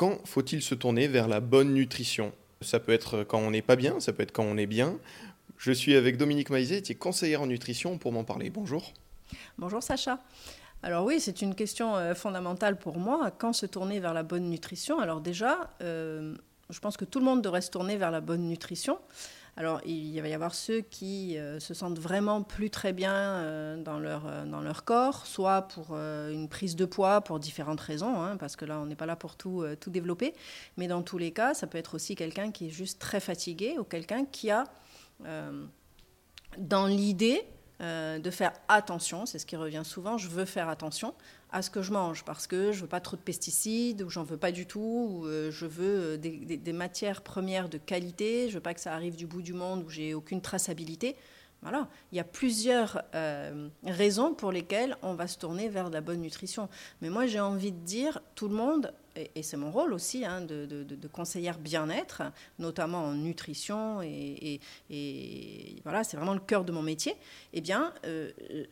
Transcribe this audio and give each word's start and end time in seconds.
Quand 0.00 0.18
faut-il 0.24 0.62
se 0.62 0.74
tourner 0.74 1.08
vers 1.08 1.28
la 1.28 1.40
bonne 1.40 1.74
nutrition? 1.74 2.32
Ça 2.62 2.80
peut 2.80 2.92
être 2.92 3.22
quand 3.22 3.38
on 3.38 3.50
n'est 3.50 3.60
pas 3.60 3.76
bien, 3.76 4.00
ça 4.00 4.14
peut 4.14 4.22
être 4.22 4.32
quand 4.32 4.44
on 4.44 4.56
est 4.56 4.64
bien. 4.64 4.96
Je 5.58 5.72
suis 5.72 5.94
avec 5.94 6.16
Dominique 6.16 6.48
Maizet, 6.48 6.80
qui 6.80 6.92
est 6.92 6.94
conseillère 6.94 7.42
en 7.42 7.46
nutrition, 7.46 7.98
pour 7.98 8.10
m'en 8.10 8.24
parler. 8.24 8.48
Bonjour. 8.48 8.94
Bonjour 9.58 9.82
Sacha. 9.82 10.18
Alors 10.82 11.04
oui, 11.04 11.20
c'est 11.20 11.42
une 11.42 11.54
question 11.54 11.96
euh, 11.96 12.14
fondamentale 12.14 12.78
pour 12.78 12.96
moi. 12.96 13.30
Quand 13.30 13.52
se 13.52 13.66
tourner 13.66 14.00
vers 14.00 14.14
la 14.14 14.22
bonne 14.22 14.48
nutrition? 14.48 15.00
Alors 15.00 15.20
déjà, 15.20 15.68
euh, 15.82 16.34
je 16.70 16.80
pense 16.80 16.96
que 16.96 17.04
tout 17.04 17.18
le 17.18 17.26
monde 17.26 17.42
devrait 17.42 17.60
se 17.60 17.70
tourner 17.70 17.98
vers 17.98 18.10
la 18.10 18.22
bonne 18.22 18.48
nutrition. 18.48 18.98
Alors, 19.56 19.80
il 19.84 20.20
va 20.20 20.28
y 20.28 20.32
avoir 20.32 20.54
ceux 20.54 20.80
qui 20.80 21.36
euh, 21.36 21.60
se 21.60 21.74
sentent 21.74 21.98
vraiment 21.98 22.42
plus 22.42 22.70
très 22.70 22.92
bien 22.92 23.14
euh, 23.14 23.76
dans, 23.76 23.98
leur, 23.98 24.26
euh, 24.26 24.44
dans 24.46 24.60
leur 24.60 24.84
corps, 24.84 25.26
soit 25.26 25.62
pour 25.62 25.96
une 25.96 26.48
prise 26.48 26.76
de 26.76 26.84
poids 26.84 27.20
pour 27.20 27.38
différentes 27.38 27.80
raisons, 27.80 28.22
hein, 28.22 28.36
parce 28.36 28.56
que 28.56 28.64
là, 28.64 28.78
on 28.80 28.86
n'est 28.86 28.96
pas 28.96 29.06
là 29.06 29.16
pour 29.16 29.36
tout, 29.36 29.64
tout 29.80 29.90
développer. 29.90 30.34
Mais 30.76 30.86
dans 30.86 31.02
tous 31.02 31.18
les 31.18 31.32
cas, 31.32 31.54
ça 31.54 31.66
peut 31.66 31.78
être 31.78 31.94
aussi 31.94 32.14
quelqu'un 32.14 32.50
qui 32.52 32.68
est 32.68 32.70
juste 32.70 33.00
très 33.00 33.20
fatigué 33.20 33.76
ou 33.78 33.84
quelqu'un 33.84 34.24
qui 34.24 34.50
a, 34.50 34.64
dans 36.58 36.86
l'idée, 36.86 37.42
de 37.80 38.30
faire 38.30 38.52
attention, 38.68 39.24
c'est 39.24 39.38
ce 39.38 39.46
qui 39.46 39.56
revient 39.56 39.82
souvent, 39.84 40.18
je 40.18 40.28
veux 40.28 40.44
faire 40.44 40.68
attention 40.68 41.14
à 41.52 41.62
ce 41.62 41.70
que 41.70 41.82
je 41.82 41.92
mange 41.92 42.24
parce 42.24 42.46
que 42.46 42.72
je 42.72 42.82
veux 42.82 42.86
pas 42.86 43.00
trop 43.00 43.16
de 43.16 43.22
pesticides 43.22 44.02
ou 44.02 44.10
j'en 44.10 44.22
veux 44.22 44.36
pas 44.36 44.52
du 44.52 44.66
tout 44.66 45.08
ou 45.10 45.26
euh, 45.26 45.50
je 45.50 45.66
veux 45.66 46.14
euh, 46.14 46.16
des, 46.16 46.72
matières 46.72 47.22
premières 47.22 47.68
de 47.68 47.78
qualité 47.78 48.48
je 48.48 48.54
veux 48.54 48.60
pas 48.60 48.74
que 48.74 48.80
ça 48.80 48.94
arrive 48.94 49.16
du 49.16 49.26
bout 49.26 49.42
du 49.42 49.52
monde 49.52 49.82
où 49.84 49.90
j'ai 49.90 50.14
aucune 50.14 50.40
traçabilité 50.40 51.16
voilà. 51.62 51.88
Il 52.12 52.16
y 52.16 52.20
a 52.20 52.24
plusieurs 52.24 53.02
euh, 53.14 53.68
raisons 53.84 54.34
pour 54.34 54.50
lesquelles 54.50 54.96
on 55.02 55.14
va 55.14 55.26
se 55.26 55.38
tourner 55.38 55.68
vers 55.68 55.90
la 55.90 56.00
bonne 56.00 56.20
nutrition. 56.20 56.68
Mais 57.02 57.10
moi 57.10 57.26
j'ai 57.26 57.40
envie 57.40 57.72
de 57.72 57.84
dire 57.84 58.20
tout 58.34 58.48
le 58.48 58.54
monde 58.54 58.92
et, 59.16 59.42
c'est 59.42 59.56
mon 59.56 59.70
rôle 59.70 59.92
aussi 59.92 60.24
hein, 60.24 60.40
de, 60.40 60.86
conseillère 61.12 61.58
bien-être 61.58 62.22
notamment 62.58 63.04
en 63.04 63.14
nutrition 63.14 64.00
et, 64.02 64.60
voilà 65.82 66.04
c'est 66.04 66.16
vraiment 66.16 66.34
le 66.34 66.40
cœur 66.40 66.64
de 66.64 66.72
mon 66.72 66.82
métier. 66.82 67.16
Eh 67.52 67.60
bien 67.60 67.92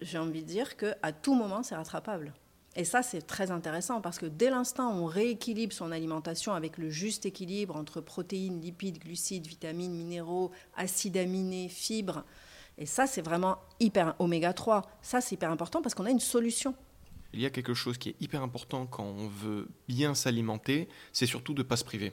j'ai 0.00 0.18
envie 0.18 0.42
de 0.42 0.48
dire 0.48 0.76
que 0.76 0.94
à 1.02 1.12
tout 1.12 1.34
moment 1.34 1.62
c'est 1.62 1.76
rattrapable. 1.76 2.32
Et 2.76 2.84
ça, 2.84 3.02
c'est 3.02 3.22
très 3.22 3.50
intéressant 3.50 4.00
parce 4.00 4.20
que 4.20 4.26
dès 4.26 4.50
l'instant 4.50 4.92
où 4.92 5.02
on 5.02 5.06
rééquilibre 5.06 5.72
son 5.72 5.90
alimentation 5.90 6.52
avec 6.52 6.78
le 6.78 6.90
juste 6.90 7.26
équilibre 7.26 7.74
entre 7.74 8.00
protéines, 8.00 8.60
lipides, 8.60 9.00
glucides, 9.00 9.48
vitamines, 9.48 9.94
minéraux, 9.94 10.52
acides 10.76 11.16
aminés, 11.16 11.68
fibres, 11.68 12.24
et 12.78 12.86
ça, 12.86 13.06
c'est 13.06 13.22
vraiment 13.22 13.58
hyper 13.80 14.14
oméga 14.18 14.52
3. 14.52 14.82
Ça, 15.02 15.20
c'est 15.20 15.34
hyper 15.34 15.50
important 15.50 15.82
parce 15.82 15.94
qu'on 15.94 16.06
a 16.06 16.10
une 16.10 16.20
solution. 16.20 16.74
Il 17.32 17.40
y 17.40 17.46
a 17.46 17.50
quelque 17.50 17.74
chose 17.74 17.98
qui 17.98 18.10
est 18.10 18.16
hyper 18.20 18.42
important 18.42 18.86
quand 18.86 19.04
on 19.04 19.28
veut 19.28 19.68
bien 19.88 20.14
s'alimenter, 20.14 20.88
c'est 21.12 21.26
surtout 21.26 21.52
de 21.52 21.62
ne 21.62 21.68
pas 21.68 21.76
se 21.76 21.84
priver 21.84 22.12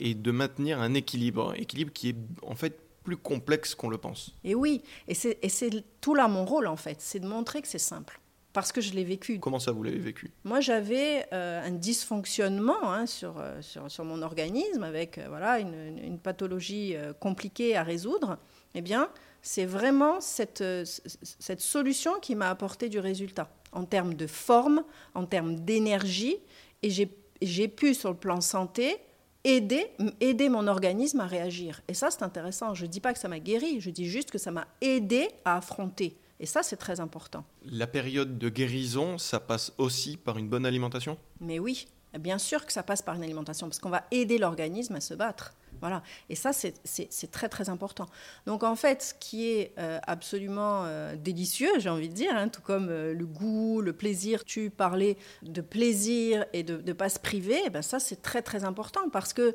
et 0.00 0.14
de 0.14 0.30
maintenir 0.30 0.80
un 0.80 0.94
équilibre, 0.94 1.54
équilibre 1.56 1.92
qui 1.92 2.10
est 2.10 2.16
en 2.42 2.54
fait 2.54 2.80
plus 3.04 3.16
complexe 3.16 3.74
qu'on 3.74 3.88
le 3.88 3.98
pense. 3.98 4.34
Et 4.44 4.54
oui, 4.54 4.82
et 5.06 5.14
c'est 5.14 5.84
tout 6.00 6.14
là 6.14 6.26
mon 6.28 6.44
rôle 6.44 6.66
en 6.66 6.76
fait, 6.76 7.00
c'est 7.00 7.20
de 7.20 7.26
montrer 7.26 7.62
que 7.62 7.68
c'est 7.68 7.78
simple 7.78 8.20
parce 8.60 8.72
que 8.72 8.80
je 8.80 8.92
l'ai 8.92 9.04
vécu. 9.04 9.38
Comment 9.38 9.60
ça, 9.60 9.72
vous 9.72 9.82
l'avez 9.82 9.98
vécu? 9.98 10.32
Moi, 10.44 10.60
j'avais 10.60 11.26
euh, 11.32 11.62
un 11.64 11.70
dysfonctionnement 11.70 12.92
hein, 12.92 13.06
sur, 13.06 13.38
euh, 13.38 13.62
sur, 13.62 13.90
sur, 13.90 14.04
mon 14.04 14.22
organisme 14.22 14.82
avec 14.82 15.18
euh, 15.18 15.26
voilà, 15.28 15.60
une, 15.60 15.98
une 16.02 16.18
pathologie 16.18 16.96
compliquée 17.20 17.76
à 17.76 17.82
résoudre. 17.82 18.38
Eh 18.74 18.80
bien, 18.80 19.10
c'est 19.42 19.64
vraiment 19.64 20.20
cette, 20.20 20.64
cette 20.84 21.60
solution 21.60 22.18
qui 22.20 22.34
m'a 22.34 22.50
apporté 22.50 22.88
du 22.88 22.98
résultat 22.98 23.48
en 23.72 23.84
termes 23.84 24.14
de 24.14 24.26
forme, 24.26 24.82
en 25.14 25.24
termes 25.24 25.56
d'énergie. 25.60 26.36
Et 26.82 26.90
j'ai 26.90 27.68
pu, 27.68 27.94
sur 27.94 28.10
le 28.10 28.16
plan 28.16 28.40
santé, 28.40 28.96
aider, 29.44 29.86
aider 30.20 30.48
mon 30.48 30.66
organisme 30.66 31.20
à 31.20 31.26
réagir. 31.26 31.80
Et 31.88 31.94
ça, 31.94 32.10
c'est 32.10 32.22
intéressant. 32.22 32.74
Je 32.74 32.86
ne 32.86 32.90
dis 32.90 33.00
pas 33.00 33.12
que 33.12 33.18
ça 33.18 33.28
m'a 33.28 33.38
guéri, 33.38 33.80
je 33.80 33.90
dis 33.90 34.06
juste 34.06 34.30
que 34.30 34.38
ça 34.38 34.50
m'a 34.50 34.66
aidé 34.80 35.28
à 35.44 35.56
affronter. 35.56 36.18
Et 36.40 36.46
ça, 36.46 36.62
c'est 36.62 36.76
très 36.76 37.00
important. 37.00 37.44
La 37.64 37.86
période 37.86 38.38
de 38.38 38.48
guérison, 38.48 39.18
ça 39.18 39.40
passe 39.40 39.72
aussi 39.78 40.16
par 40.16 40.38
une 40.38 40.48
bonne 40.48 40.66
alimentation? 40.66 41.18
Mais 41.40 41.58
oui, 41.58 41.88
bien 42.18 42.38
sûr 42.38 42.64
que 42.64 42.72
ça 42.72 42.82
passe 42.82 43.02
par 43.02 43.16
une 43.16 43.24
alimentation, 43.24 43.66
parce 43.66 43.78
qu'on 43.78 43.90
va 43.90 44.04
aider 44.10 44.38
l'organisme 44.38 44.94
à 44.94 45.00
se 45.00 45.14
battre. 45.14 45.54
Voilà. 45.80 46.02
Et 46.28 46.34
ça, 46.34 46.52
c'est 46.52 47.30
très, 47.30 47.48
très 47.48 47.68
important. 47.68 48.06
Donc, 48.46 48.62
en 48.62 48.74
fait, 48.74 49.02
ce 49.02 49.14
qui 49.14 49.48
est 49.48 49.72
euh, 49.78 49.98
absolument 50.06 50.84
euh, 50.84 51.14
délicieux, 51.16 51.70
j'ai 51.78 51.88
envie 51.88 52.08
de 52.08 52.14
dire, 52.14 52.34
hein, 52.34 52.48
tout 52.48 52.62
comme 52.62 52.88
euh, 52.88 53.14
le 53.14 53.26
goût, 53.26 53.80
le 53.80 53.92
plaisir, 53.92 54.44
tu 54.44 54.70
parlais 54.70 55.16
de 55.42 55.60
plaisir 55.60 56.44
et 56.52 56.62
de 56.62 56.82
ne 56.84 56.92
pas 56.92 57.08
se 57.08 57.18
priver, 57.18 57.60
eh 57.66 57.70
ben 57.70 57.82
ça, 57.82 58.00
c'est 58.00 58.22
très, 58.22 58.42
très 58.42 58.64
important 58.64 59.08
parce 59.10 59.32
que 59.32 59.54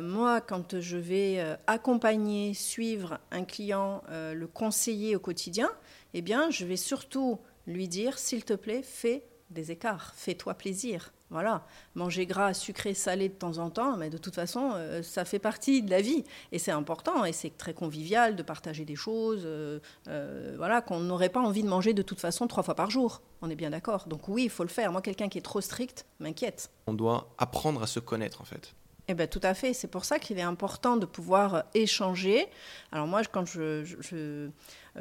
moi, 0.00 0.40
quand 0.40 0.80
je 0.80 0.96
vais 0.96 1.44
accompagner, 1.66 2.54
suivre 2.54 3.18
un 3.30 3.44
client, 3.44 4.02
le 4.10 4.46
conseiller 4.46 5.14
au 5.14 5.18
quotidien, 5.18 5.68
eh 6.14 6.22
bien, 6.22 6.50
je 6.50 6.64
vais 6.64 6.76
surtout 6.76 7.38
lui 7.66 7.88
dire, 7.88 8.18
s'il 8.18 8.44
te 8.44 8.54
plaît, 8.54 8.82
fais 8.82 9.24
des 9.50 9.70
écarts, 9.70 10.12
fais-toi 10.14 10.54
plaisir. 10.54 11.12
Voilà, 11.30 11.66
manger 11.94 12.24
gras, 12.24 12.54
sucré, 12.54 12.94
salé 12.94 13.28
de 13.28 13.34
temps 13.34 13.58
en 13.58 13.68
temps, 13.68 13.98
mais 13.98 14.08
de 14.08 14.16
toute 14.16 14.34
façon, 14.34 14.70
euh, 14.74 15.02
ça 15.02 15.26
fait 15.26 15.38
partie 15.38 15.82
de 15.82 15.90
la 15.90 16.00
vie. 16.00 16.24
Et 16.52 16.58
c'est 16.58 16.70
important, 16.70 17.26
et 17.26 17.34
c'est 17.34 17.54
très 17.54 17.74
convivial 17.74 18.34
de 18.34 18.42
partager 18.42 18.86
des 18.86 18.96
choses, 18.96 19.42
euh, 19.44 19.78
euh, 20.08 20.54
voilà, 20.56 20.80
qu'on 20.80 21.00
n'aurait 21.00 21.28
pas 21.28 21.40
envie 21.40 21.62
de 21.62 21.68
manger 21.68 21.92
de 21.92 22.00
toute 22.00 22.18
façon 22.20 22.46
trois 22.46 22.62
fois 22.62 22.74
par 22.74 22.90
jour. 22.90 23.20
On 23.42 23.50
est 23.50 23.56
bien 23.56 23.70
d'accord. 23.70 24.08
Donc 24.08 24.26
oui, 24.28 24.44
il 24.44 24.50
faut 24.50 24.62
le 24.62 24.70
faire. 24.70 24.90
Moi, 24.90 25.02
quelqu'un 25.02 25.28
qui 25.28 25.36
est 25.36 25.42
trop 25.42 25.60
strict 25.60 26.06
m'inquiète. 26.18 26.70
On 26.86 26.94
doit 26.94 27.28
apprendre 27.36 27.82
à 27.82 27.86
se 27.86 28.00
connaître, 28.00 28.40
en 28.40 28.46
fait. 28.46 28.74
Eh 29.10 29.14
bien, 29.14 29.26
tout 29.26 29.40
à 29.42 29.54
fait. 29.54 29.72
C'est 29.72 29.88
pour 29.88 30.04
ça 30.04 30.18
qu'il 30.18 30.38
est 30.38 30.42
important 30.42 30.98
de 30.98 31.06
pouvoir 31.06 31.64
échanger. 31.72 32.46
Alors 32.92 33.06
moi, 33.06 33.22
quand 33.24 33.46
je, 33.46 33.82
je, 33.82 34.50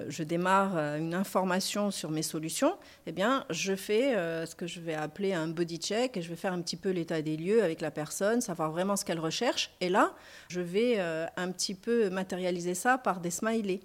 je, 0.08 0.24
démarre 0.24 0.78
euh, 0.78 0.98
une 0.98 1.14
information 1.14 1.92
sur 1.92 2.10
mes 2.10 2.24
solutions, 2.24 2.78
eh 3.06 3.12
bien, 3.12 3.46
je 3.50 3.76
fais 3.76 4.16
euh, 4.16 4.46
ce 4.46 4.56
que 4.56 4.66
je 4.66 4.80
vais 4.80 4.94
appeler 4.94 5.34
un 5.34 5.50
body 5.50 5.78
check 5.78 6.16
et 6.16 6.22
je 6.22 6.30
vais 6.30 6.38
faire 6.38 6.54
un 6.54 6.62
petit 6.62 6.78
peu 6.78 6.92
l'état 6.92 7.22
des 7.22 7.36
lieux 7.36 7.62
avec 7.62 7.82
la 7.82 7.92
personne, 7.92 8.40
savoir 8.40 8.72
vraiment 8.72 8.96
ce 8.96 9.04
qu'elle 9.04 9.20
recherche. 9.20 9.72
Et 9.82 9.90
là, 9.90 10.14
je 10.48 10.62
vais 10.62 10.96
euh, 11.00 11.26
un 11.36 11.52
petit 11.52 11.76
peu 11.76 12.10
matérialiser 12.10 12.76
ça 12.76 12.98
par 12.98 13.20
des 13.20 13.32
smileys. 13.32 13.82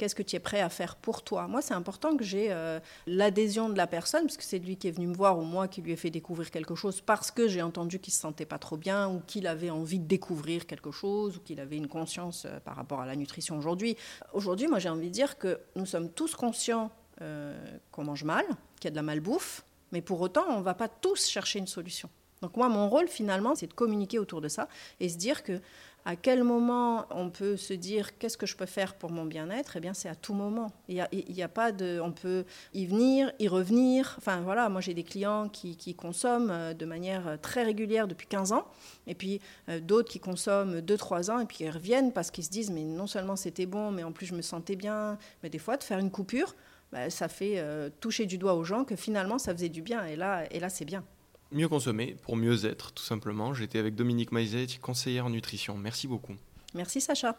Qu'est-ce 0.00 0.14
que 0.14 0.22
tu 0.22 0.34
es 0.34 0.38
prêt 0.38 0.62
à 0.62 0.70
faire 0.70 0.96
pour 0.96 1.22
toi 1.22 1.46
Moi, 1.46 1.60
c'est 1.60 1.74
important 1.74 2.16
que 2.16 2.24
j'ai 2.24 2.50
euh, 2.52 2.80
l'adhésion 3.06 3.68
de 3.68 3.76
la 3.76 3.86
personne, 3.86 4.22
parce 4.22 4.38
que 4.38 4.44
c'est 4.44 4.58
lui 4.58 4.78
qui 4.78 4.88
est 4.88 4.92
venu 4.92 5.06
me 5.06 5.14
voir 5.14 5.38
ou 5.38 5.42
moi 5.42 5.68
qui 5.68 5.82
lui 5.82 5.92
ai 5.92 5.96
fait 5.96 6.08
découvrir 6.08 6.50
quelque 6.50 6.74
chose 6.74 7.02
parce 7.02 7.30
que 7.30 7.48
j'ai 7.48 7.60
entendu 7.60 7.98
qu'il 7.98 8.14
se 8.14 8.18
sentait 8.18 8.46
pas 8.46 8.56
trop 8.56 8.78
bien 8.78 9.10
ou 9.10 9.20
qu'il 9.26 9.46
avait 9.46 9.68
envie 9.68 9.98
de 9.98 10.06
découvrir 10.06 10.66
quelque 10.66 10.90
chose 10.90 11.36
ou 11.36 11.40
qu'il 11.40 11.60
avait 11.60 11.76
une 11.76 11.86
conscience 11.86 12.46
euh, 12.46 12.60
par 12.60 12.76
rapport 12.76 13.02
à 13.02 13.04
la 13.04 13.14
nutrition 13.14 13.58
aujourd'hui. 13.58 13.94
Aujourd'hui, 14.32 14.68
moi, 14.68 14.78
j'ai 14.78 14.88
envie 14.88 15.08
de 15.08 15.12
dire 15.12 15.36
que 15.36 15.60
nous 15.76 15.84
sommes 15.84 16.08
tous 16.08 16.34
conscients 16.34 16.90
euh, 17.20 17.54
qu'on 17.92 18.04
mange 18.04 18.24
mal, 18.24 18.46
qu'il 18.80 18.84
y 18.84 18.88
a 18.88 18.92
de 18.92 18.96
la 18.96 19.02
malbouffe, 19.02 19.66
mais 19.92 20.00
pour 20.00 20.22
autant, 20.22 20.46
on 20.48 20.60
ne 20.60 20.64
va 20.64 20.72
pas 20.72 20.88
tous 20.88 21.28
chercher 21.28 21.58
une 21.58 21.66
solution. 21.66 22.08
Donc 22.42 22.56
moi, 22.56 22.68
mon 22.70 22.88
rôle 22.88 23.08
finalement, 23.08 23.54
c'est 23.54 23.66
de 23.66 23.74
communiquer 23.74 24.18
autour 24.18 24.40
de 24.40 24.48
ça 24.48 24.68
et 24.98 25.08
se 25.08 25.18
dire 25.18 25.42
que 25.42 25.60
à 26.06 26.16
quel 26.16 26.42
moment 26.44 27.04
on 27.10 27.28
peut 27.28 27.58
se 27.58 27.74
dire 27.74 28.16
qu'est-ce 28.16 28.38
que 28.38 28.46
je 28.46 28.56
peux 28.56 28.64
faire 28.64 28.94
pour 28.94 29.10
mon 29.10 29.26
bien-être 29.26 29.76
Eh 29.76 29.80
bien, 29.80 29.92
c'est 29.92 30.08
à 30.08 30.14
tout 30.14 30.32
moment. 30.32 30.72
Il 30.88 30.94
n'y 30.94 31.42
a, 31.42 31.44
a, 31.44 31.48
pas 31.48 31.72
de, 31.72 32.00
on 32.02 32.12
peut 32.12 32.46
y 32.72 32.86
venir, 32.86 33.30
y 33.38 33.48
revenir. 33.48 34.14
Enfin 34.16 34.40
voilà, 34.40 34.70
moi 34.70 34.80
j'ai 34.80 34.94
des 34.94 35.02
clients 35.02 35.50
qui, 35.50 35.94
consomment 35.94 36.50
euh, 36.50 36.72
de 36.72 36.86
manière 36.86 37.38
très 37.42 37.62
régulière 37.62 38.08
depuis 38.08 38.26
15 38.26 38.52
ans, 38.52 38.66
et 39.06 39.14
puis 39.14 39.42
euh, 39.68 39.78
d'autres 39.80 40.08
qui 40.08 40.20
consomment 40.20 40.80
2-3 40.80 41.30
ans 41.30 41.40
et 41.40 41.44
puis 41.44 41.58
ils 41.60 41.70
reviennent 41.70 42.12
parce 42.12 42.30
qu'ils 42.30 42.44
se 42.44 42.50
disent 42.50 42.70
mais 42.70 42.84
non 42.84 43.06
seulement 43.06 43.36
c'était 43.36 43.66
bon, 43.66 43.90
mais 43.90 44.02
en 44.02 44.12
plus 44.12 44.24
je 44.24 44.34
me 44.34 44.42
sentais 44.42 44.76
bien. 44.76 45.18
Mais 45.42 45.50
des 45.50 45.58
fois, 45.58 45.76
de 45.76 45.82
faire 45.82 45.98
une 45.98 46.10
coupure, 46.10 46.54
bah, 46.92 47.10
ça 47.10 47.28
fait 47.28 47.58
euh, 47.58 47.90
toucher 48.00 48.24
du 48.24 48.38
doigt 48.38 48.54
aux 48.54 48.64
gens 48.64 48.84
que 48.84 48.96
finalement 48.96 49.36
ça 49.36 49.52
faisait 49.52 49.68
du 49.68 49.82
bien. 49.82 50.06
Et 50.06 50.16
là, 50.16 50.50
et 50.50 50.60
là 50.60 50.70
c'est 50.70 50.86
bien 50.86 51.04
mieux 51.52 51.68
consommer 51.68 52.16
pour 52.22 52.36
mieux 52.36 52.64
être, 52.64 52.92
tout 52.92 53.02
simplement. 53.02 53.54
J'étais 53.54 53.78
avec 53.78 53.94
Dominique 53.94 54.32
Maizet, 54.32 54.66
conseillère 54.80 55.26
en 55.26 55.30
nutrition. 55.30 55.76
Merci 55.76 56.06
beaucoup. 56.06 56.34
Merci 56.74 57.00
Sacha. 57.00 57.36